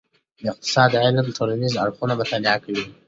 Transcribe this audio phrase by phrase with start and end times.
[0.41, 2.85] د اقتصاد علم ټولنیز اړخونه مطالعه کوي.